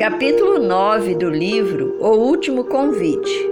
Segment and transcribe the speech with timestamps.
[0.00, 3.46] Capítulo 9 do livro O Último Convite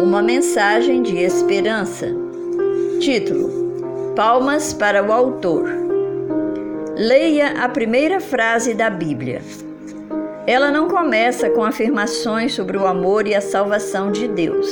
[0.00, 2.06] Uma mensagem de esperança.
[3.00, 5.68] Título: Palmas para o autor.
[6.96, 9.42] Leia a primeira frase da Bíblia.
[10.46, 14.68] Ela não começa com afirmações sobre o amor e a salvação de Deus.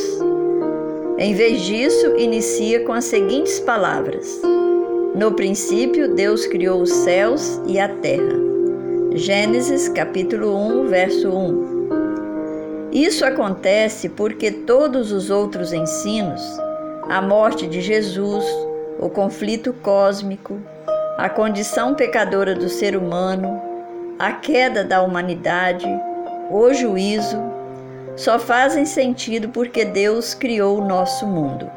[1.19, 4.41] Em vez disso, inicia com as seguintes palavras:
[5.17, 8.48] No princípio, Deus criou os céus e a terra.
[9.15, 12.91] Gênesis capítulo 1, verso 1.
[12.93, 16.43] Isso acontece porque todos os outros ensinos,
[17.09, 18.45] a morte de Jesus,
[18.99, 20.61] o conflito cósmico,
[21.17, 23.61] a condição pecadora do ser humano,
[24.19, 25.87] a queda da humanidade,
[26.51, 27.39] o juízo,
[28.15, 31.69] só fazem sentido porque Deus criou o nosso mundo.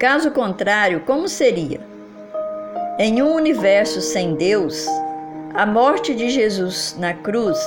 [0.00, 1.80] Caso contrário, como seria?
[2.98, 4.86] Em um universo sem Deus,
[5.54, 7.58] a morte de Jesus na cruz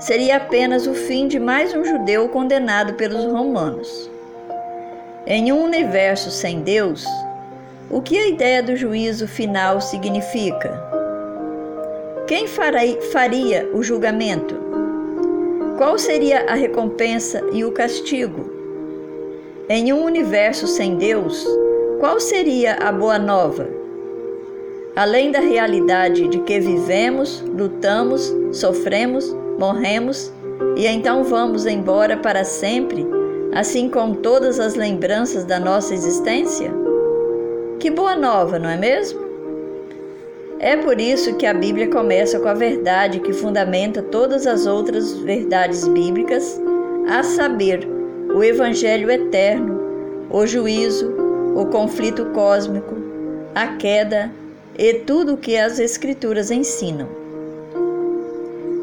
[0.00, 4.10] seria apenas o fim de mais um judeu condenado pelos romanos.
[5.26, 7.04] Em um universo sem Deus,
[7.88, 10.76] o que a ideia do juízo final significa?
[12.26, 14.56] Quem faria o julgamento?
[15.78, 18.50] Qual seria a recompensa e o castigo?
[19.68, 21.46] Em um universo sem Deus,
[22.00, 23.79] qual seria a boa nova?
[24.94, 30.32] Além da realidade de que vivemos, lutamos, sofremos, morremos
[30.76, 33.06] e então vamos embora para sempre,
[33.52, 36.70] assim como todas as lembranças da nossa existência?
[37.78, 39.20] Que boa nova, não é mesmo?
[40.58, 45.14] É por isso que a Bíblia começa com a verdade que fundamenta todas as outras
[45.14, 46.60] verdades bíblicas,
[47.08, 47.88] a saber,
[48.34, 49.80] o Evangelho eterno,
[50.28, 51.12] o juízo,
[51.56, 52.94] o conflito cósmico,
[53.54, 54.30] a queda,
[54.80, 57.06] e tudo o que as Escrituras ensinam.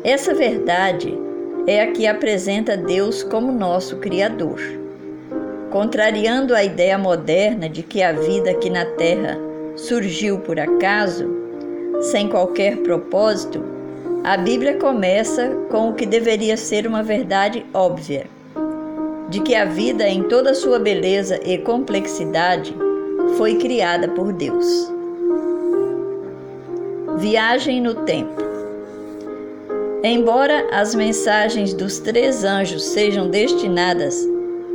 [0.04, 1.18] Essa verdade
[1.66, 4.62] é a que apresenta Deus como nosso Criador.
[5.72, 9.40] Contrariando a ideia moderna de que a vida aqui na Terra
[9.76, 11.28] surgiu por acaso,
[12.12, 13.60] sem qualquer propósito,
[14.24, 18.28] a Bíblia começa com o que deveria ser uma verdade óbvia:
[19.30, 22.76] de que a vida, em toda sua beleza e complexidade,
[23.36, 24.96] foi criada por Deus.
[27.20, 28.44] Viagem no Tempo.
[30.04, 34.16] Embora as mensagens dos três anjos sejam destinadas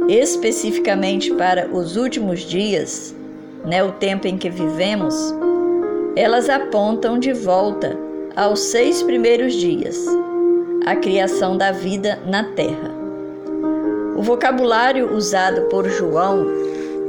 [0.08, 3.14] especificamente para os últimos dias,
[3.64, 5.14] né, o tempo em que vivemos,
[6.16, 7.96] elas apontam de volta
[8.34, 10.04] aos seis primeiros dias,
[10.84, 12.90] a criação da vida na Terra.
[14.16, 16.44] O vocabulário usado por João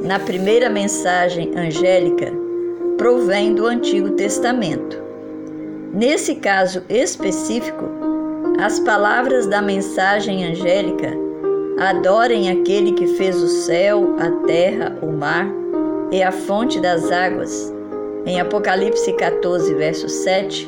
[0.04, 2.32] na primeira mensagem angélica
[3.00, 5.03] provém do Antigo Testamento.
[5.94, 7.86] Nesse caso específico,
[8.60, 11.14] as palavras da mensagem angélica
[11.78, 15.48] adorem aquele que fez o céu, a terra, o mar
[16.12, 17.72] e a fonte das águas,
[18.26, 20.68] em Apocalipse 14, verso 7,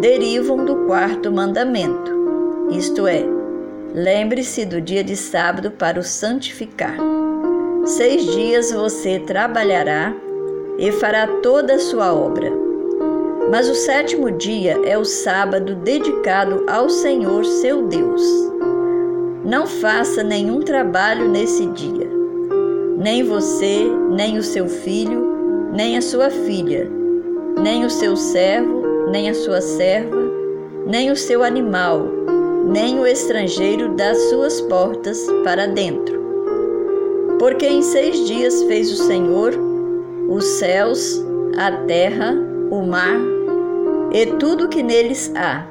[0.00, 2.10] derivam do quarto mandamento,
[2.70, 3.22] isto é,
[3.92, 6.96] lembre-se do dia de sábado para o santificar.
[7.84, 10.14] Seis dias você trabalhará
[10.78, 12.59] e fará toda a sua obra
[13.50, 18.22] mas o sétimo dia é o sábado dedicado ao Senhor seu Deus.
[19.44, 22.08] Não faça nenhum trabalho nesse dia,
[22.96, 26.88] nem você, nem o seu filho, nem a sua filha,
[27.60, 30.16] nem o seu servo, nem a sua serva,
[30.86, 32.06] nem o seu animal,
[32.66, 36.20] nem o estrangeiro das suas portas para dentro.
[37.40, 39.54] Porque em seis dias fez o Senhor
[40.28, 41.20] os céus,
[41.56, 42.36] a terra,
[42.70, 43.39] o mar
[44.12, 45.66] e tudo que neles há,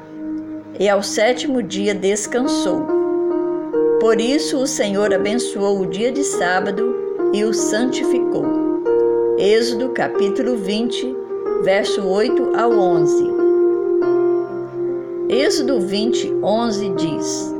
[0.78, 2.86] e ao sétimo dia descansou.
[4.00, 6.96] Por isso o Senhor abençoou o dia de sábado
[7.34, 8.44] e o santificou.
[9.36, 11.16] Êxodo capítulo 20,
[11.62, 13.24] verso 8 ao 11.
[15.28, 17.54] Êxodo 20, 11 diz: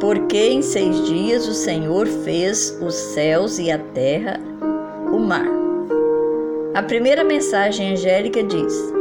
[0.00, 4.40] Porque em seis dias o Senhor fez os céus e a terra,
[5.12, 5.46] o mar.
[6.74, 8.97] A primeira mensagem angélica diz: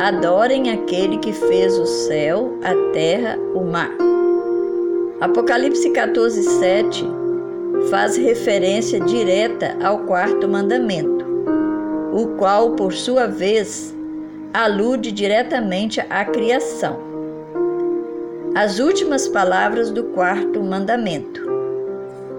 [0.00, 3.90] Adorem aquele que fez o céu, a terra, o mar.
[5.20, 7.04] Apocalipse 14, 7
[7.90, 11.22] faz referência direta ao quarto mandamento,
[12.14, 13.94] o qual, por sua vez,
[14.54, 16.98] alude diretamente à criação.
[18.54, 21.42] As últimas palavras do quarto mandamento.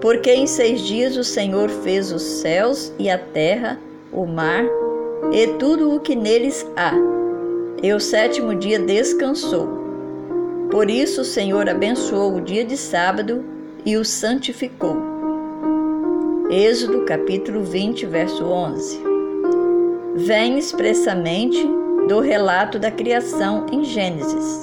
[0.00, 3.78] Porque em seis dias o Senhor fez os céus e a terra,
[4.12, 4.64] o mar
[5.32, 7.21] e tudo o que neles há
[7.82, 9.68] e o sétimo dia descansou.
[10.70, 13.44] Por isso o Senhor abençoou o dia de sábado
[13.84, 14.96] e o santificou.
[16.48, 19.00] Êxodo capítulo 20, verso 11.
[20.14, 21.66] Vem expressamente
[22.08, 24.60] do relato da criação em Gênesis.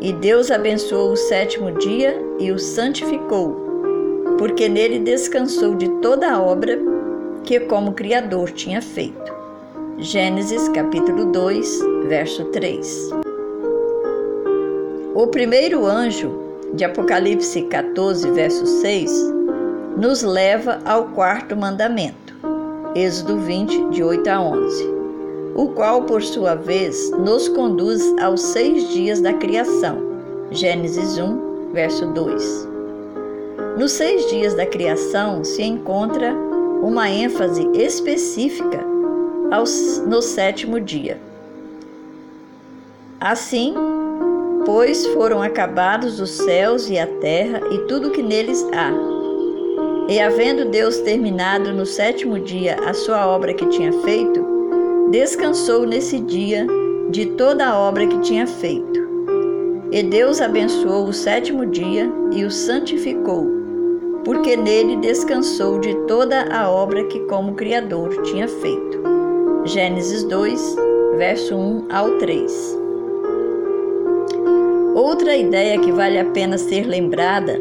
[0.00, 3.56] E Deus abençoou o sétimo dia e o santificou,
[4.38, 6.78] porque nele descansou de toda a obra
[7.42, 9.37] que como Criador tinha feito.
[10.00, 13.10] Gênesis capítulo 2, verso 3.
[15.12, 16.38] O primeiro anjo
[16.72, 19.10] de Apocalipse 14, verso 6,
[19.96, 22.32] nos leva ao quarto mandamento,
[22.94, 24.88] Êxodo 20, de 8 a 11,
[25.56, 29.98] o qual, por sua vez, nos conduz aos seis dias da criação,
[30.52, 32.68] Gênesis 1, verso 2.
[33.76, 36.32] Nos seis dias da criação se encontra
[36.84, 38.97] uma ênfase específica
[40.06, 41.18] no sétimo dia.
[43.18, 43.74] Assim,
[44.66, 48.92] pois foram acabados os céus e a terra e tudo que neles há.
[50.08, 54.44] E havendo Deus terminado no sétimo dia a sua obra que tinha feito,
[55.10, 56.66] descansou nesse dia
[57.10, 59.08] de toda a obra que tinha feito.
[59.90, 63.46] E Deus abençoou o sétimo dia e o santificou,
[64.24, 69.17] porque nele descansou de toda a obra que como Criador tinha feito.
[69.64, 70.76] Gênesis 2,
[71.16, 72.78] verso 1 ao 3.
[74.94, 77.60] Outra ideia que vale a pena ser lembrada,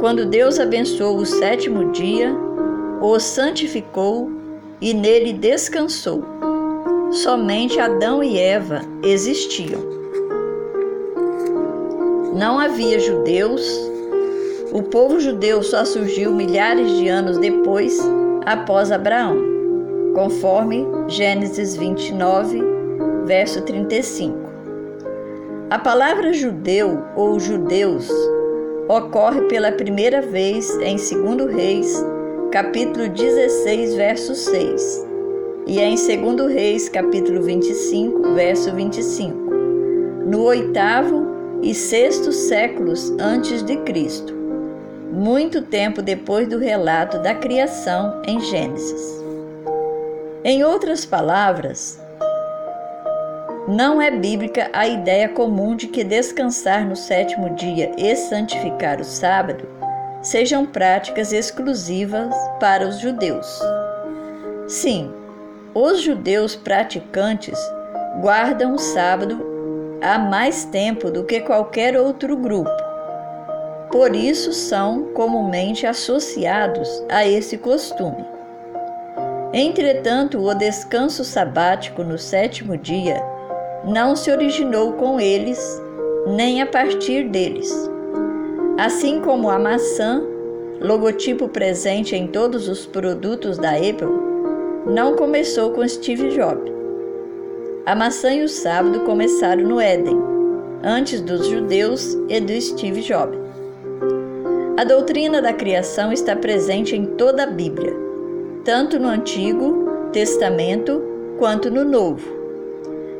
[0.00, 2.32] quando Deus abençoou o sétimo dia,
[3.00, 4.30] o santificou
[4.80, 6.22] e nele descansou.
[7.10, 9.80] Somente Adão e Eva existiam.
[12.34, 13.66] Não havia judeus.
[14.72, 17.98] O povo judeu só surgiu milhares de anos depois,
[18.44, 19.57] após Abraão,
[20.18, 22.60] conforme Gênesis 29,
[23.24, 24.36] verso 35.
[25.70, 28.10] A palavra judeu ou judeus
[28.88, 32.04] ocorre pela primeira vez em 2 Reis,
[32.50, 35.06] capítulo 16, verso 6,
[35.68, 39.36] e em 2 Reis, capítulo 25, verso 25,
[40.26, 41.28] no oitavo
[41.62, 44.34] e sexto séculos antes de Cristo,
[45.12, 49.27] muito tempo depois do relato da criação em Gênesis.
[50.44, 52.00] Em outras palavras,
[53.66, 59.04] não é bíblica a ideia comum de que descansar no sétimo dia e santificar o
[59.04, 59.68] sábado
[60.22, 63.58] sejam práticas exclusivas para os judeus.
[64.68, 65.12] Sim,
[65.74, 67.58] os judeus praticantes
[68.20, 69.44] guardam o sábado
[70.00, 72.70] há mais tempo do que qualquer outro grupo.
[73.90, 78.37] Por isso são comumente associados a esse costume.
[79.52, 83.22] Entretanto, o descanso sabático no sétimo dia
[83.84, 85.58] não se originou com eles,
[86.26, 87.72] nem a partir deles.
[88.78, 90.22] Assim como a maçã,
[90.80, 94.28] logotipo presente em todos os produtos da Apple,
[94.86, 96.70] não começou com Steve Jobs.
[97.86, 100.18] A maçã e o sábado começaram no Éden,
[100.84, 103.38] antes dos judeus e do Steve Jobs.
[104.76, 108.07] A doutrina da criação está presente em toda a Bíblia,
[108.64, 111.02] tanto no Antigo Testamento
[111.38, 112.38] quanto no Novo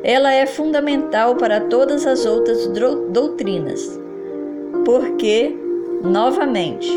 [0.03, 2.67] ela é fundamental para todas as outras
[3.09, 3.99] doutrinas,
[4.85, 5.55] porque,
[6.01, 6.89] novamente,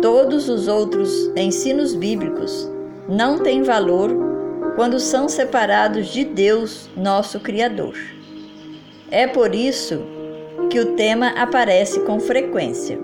[0.00, 2.70] todos os outros ensinos bíblicos
[3.08, 4.10] não têm valor
[4.74, 7.94] quando são separados de Deus, nosso Criador.
[9.10, 10.00] É por isso
[10.70, 12.98] que o tema aparece com frequência.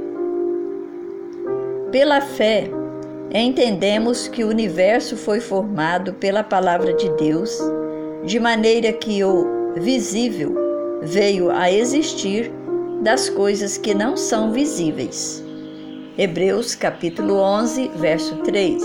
[1.91, 2.71] Pela fé,
[3.33, 7.59] entendemos que o universo foi formado pela palavra de Deus
[8.25, 10.55] de maneira que o visível
[11.03, 12.51] veio a existir
[13.03, 15.45] das coisas que não são visíveis.
[16.19, 18.83] Hebreus capítulo 11, verso 3.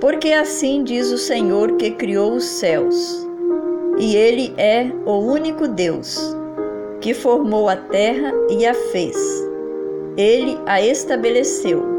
[0.00, 3.26] Porque assim diz o Senhor que criou os céus,
[3.98, 6.18] e ele é o único Deus,
[7.00, 9.16] que formou a terra e a fez.
[10.16, 11.93] Ele a estabeleceu.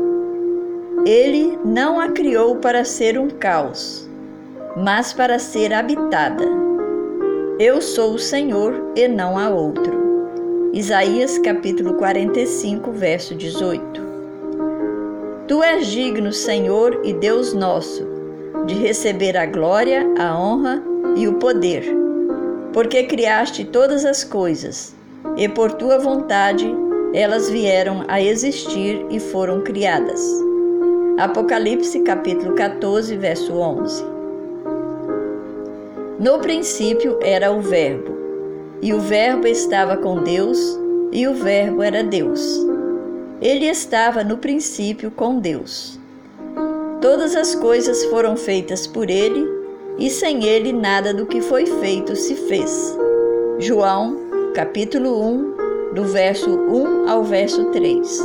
[1.05, 4.09] Ele não a criou para ser um caos,
[4.75, 6.43] mas para ser habitada.
[7.59, 10.71] Eu sou o Senhor e não há outro.
[10.74, 14.01] Isaías capítulo 45, verso 18.
[15.47, 18.03] Tu és digno, Senhor e Deus nosso,
[18.65, 20.81] de receber a glória, a honra
[21.15, 21.83] e o poder,
[22.74, 24.95] porque criaste todas as coisas,
[25.38, 26.67] e por tua vontade
[27.13, 30.19] elas vieram a existir e foram criadas.
[31.17, 34.03] Apocalipse capítulo 14, verso 11.
[36.19, 38.13] No princípio era o Verbo,
[38.81, 40.77] E o Verbo estava com Deus,
[41.13, 42.60] e o Verbo era Deus.
[43.41, 45.98] Ele estava no princípio com Deus.
[47.00, 49.48] Todas as coisas foram feitas por ele,
[49.98, 52.93] e sem ele nada do que foi feito se fez.
[53.57, 54.17] João,
[54.53, 58.22] capítulo 1, do verso 1 ao verso 3.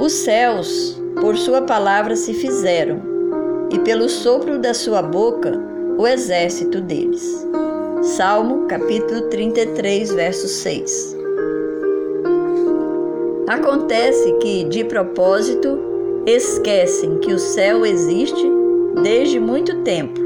[0.00, 3.00] Os céus, por sua palavra, se fizeram,
[3.70, 5.52] e pelo sopro da sua boca,
[5.98, 7.46] o exército deles.
[8.02, 11.16] Salmo, capítulo 33, verso 6.
[13.48, 15.78] Acontece que, de propósito,
[16.26, 18.46] esquecem que o céu existe
[19.02, 20.20] desde muito tempo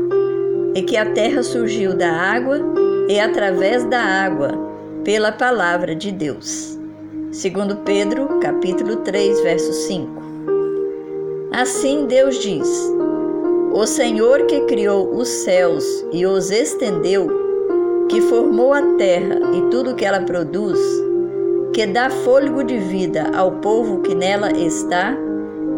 [0.75, 2.61] e que a terra surgiu da água
[3.09, 4.53] e através da água
[5.05, 6.79] pela palavra de Deus.
[7.33, 10.28] Segundo Pedro, capítulo 3, verso 5.
[11.53, 12.69] Assim Deus diz:
[13.73, 17.29] O Senhor que criou os céus e os estendeu,
[18.09, 20.79] que formou a terra e tudo que ela produz,
[21.73, 25.17] que dá fôlego de vida ao povo que nela está,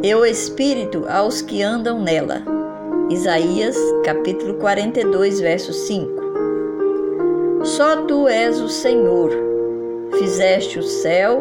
[0.02, 2.42] e o espírito aos que andam nela.
[3.08, 6.20] Isaías, capítulo 42, verso 5.
[7.62, 9.30] Só tu és o Senhor.
[10.18, 11.40] Fizeste o céu,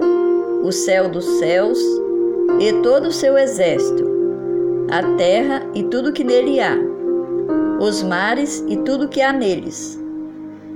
[0.64, 1.80] o céu dos céus
[2.60, 4.04] e todo o seu exército,
[4.92, 6.76] a terra e tudo que nele há,
[7.80, 10.00] os mares e tudo que há neles.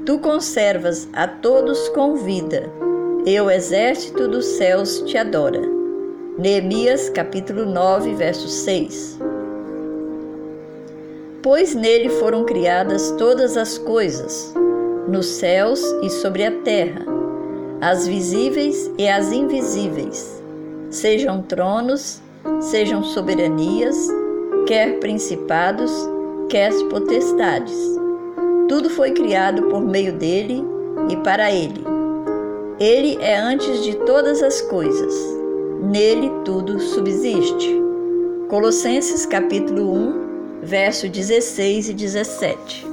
[0.05, 2.69] Tu conservas a todos com vida
[3.25, 5.61] e o exército dos céus te adora.
[6.37, 9.19] Neemias capítulo 9, verso 6.
[11.41, 14.53] Pois nele foram criadas todas as coisas,
[15.07, 17.05] nos céus e sobre a terra,
[17.81, 20.41] as visíveis e as invisíveis,
[20.89, 22.21] sejam tronos,
[22.61, 24.07] sejam soberanias,
[24.67, 25.91] quer principados,
[26.49, 27.75] quer potestades.
[28.67, 30.63] Tudo foi criado por meio dele
[31.09, 31.83] e para ele.
[32.79, 35.13] Ele é antes de todas as coisas.
[35.81, 37.81] Nele tudo subsiste.
[38.49, 42.87] Colossenses capítulo 1, verso 16 e 17.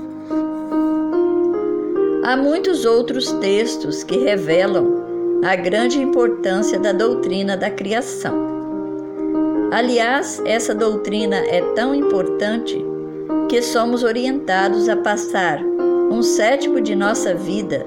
[2.25, 8.60] Há muitos outros textos que revelam a grande importância da doutrina da criação.
[9.71, 12.85] Aliás, essa doutrina é tão importante
[13.49, 15.63] que somos orientados a passar
[16.11, 17.87] um sétimo de nossa vida,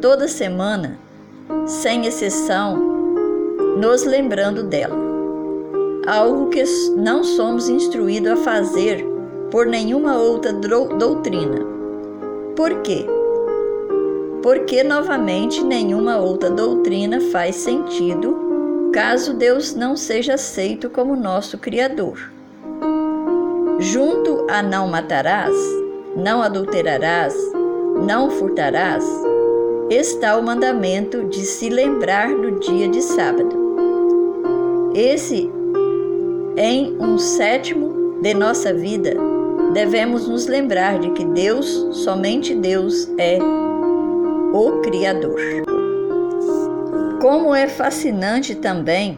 [0.00, 0.98] toda semana,
[1.66, 2.78] sem exceção,
[3.76, 4.96] nos lembrando dela.
[6.06, 6.64] Algo que
[6.96, 9.06] não somos instruídos a fazer
[9.50, 11.66] por nenhuma outra doutrina.
[12.56, 13.04] Por quê?
[14.42, 18.49] Porque, novamente, nenhuma outra doutrina faz sentido
[18.92, 22.32] caso Deus não seja aceito como nosso Criador.
[23.78, 25.54] Junto a não matarás,
[26.16, 27.34] não adulterarás,
[28.06, 29.04] não furtarás,
[29.88, 33.56] está o mandamento de se lembrar do dia de sábado.
[34.94, 35.50] Esse,
[36.56, 39.16] em um sétimo de nossa vida,
[39.72, 43.38] devemos nos lembrar de que Deus, somente Deus, é
[44.52, 45.69] o Criador.
[47.30, 49.16] Como é fascinante também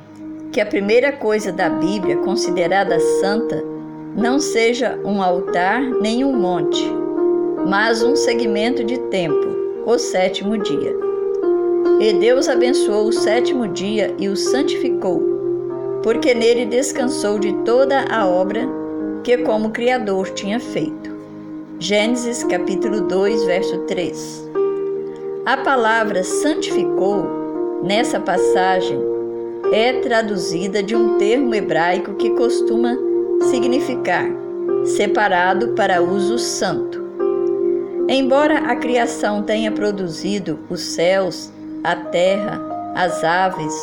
[0.52, 3.64] que a primeira coisa da Bíblia considerada santa
[4.14, 6.84] não seja um altar nem um monte,
[7.66, 10.94] mas um segmento de tempo o sétimo dia.
[12.00, 15.22] E Deus abençoou o sétimo dia e o santificou,
[16.02, 18.68] porque nele descansou de toda a obra
[19.24, 21.16] que como Criador tinha feito.
[21.78, 24.50] Gênesis capítulo 2, verso 3.
[25.46, 27.41] A palavra santificou,
[27.82, 28.98] nessa passagem,
[29.72, 32.96] é traduzida de um termo hebraico que costuma
[33.50, 34.26] significar
[34.84, 37.02] separado para uso santo.
[38.08, 41.50] Embora a criação tenha produzido os céus,
[41.82, 42.60] a terra,
[42.94, 43.74] as aves,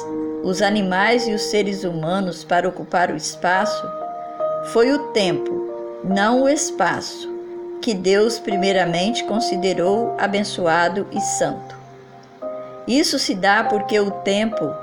[0.43, 3.85] os animais e os seres humanos para ocupar o espaço,
[4.71, 5.69] foi o tempo,
[6.03, 7.29] não o espaço,
[7.81, 11.78] que Deus primeiramente considerou abençoado e santo.
[12.89, 14.73] Isso se dá porque o tempo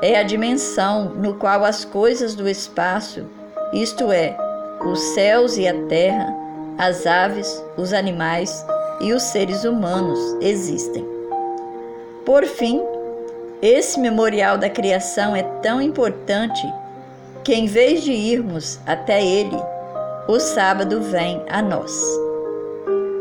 [0.00, 3.26] é a dimensão no qual as coisas do espaço,
[3.72, 4.36] isto é,
[4.86, 6.32] os céus e a terra,
[6.78, 8.64] as aves, os animais
[9.00, 11.04] e os seres humanos existem.
[12.24, 12.80] Por fim,
[13.60, 16.64] esse memorial da criação é tão importante
[17.42, 19.60] que, em vez de irmos até ele,
[20.28, 22.27] o sábado vem a nós.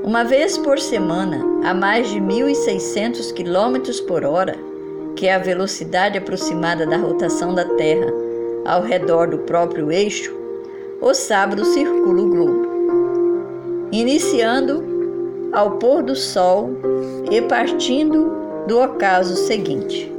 [0.07, 4.55] Uma vez por semana, a mais de 1.600 km por hora,
[5.17, 8.07] que é a velocidade aproximada da rotação da Terra
[8.65, 10.33] ao redor do próprio eixo,
[11.01, 12.67] o sábado circula o globo,
[13.91, 14.81] iniciando
[15.51, 16.69] ao pôr do sol
[17.29, 18.31] e partindo
[18.65, 20.09] do ocaso seguinte.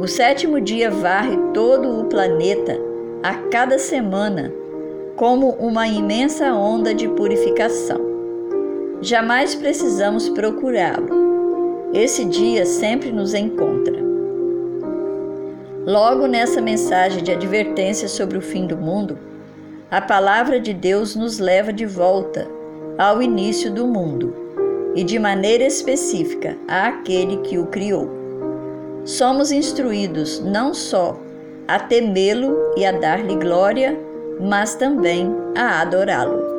[0.00, 2.80] O sétimo dia varre todo o planeta
[3.22, 4.50] a cada semana
[5.16, 8.11] como uma imensa onda de purificação.
[9.02, 11.90] Jamais precisamos procurá-lo.
[11.92, 14.00] Esse dia sempre nos encontra.
[15.84, 19.18] Logo nessa mensagem de advertência sobre o fim do mundo,
[19.90, 22.46] a palavra de Deus nos leva de volta
[22.96, 24.36] ao início do mundo
[24.94, 28.08] e de maneira específica àquele que o criou.
[29.04, 31.18] Somos instruídos não só
[31.66, 33.98] a temê-lo e a dar-lhe glória,
[34.40, 36.51] mas também a adorá-lo.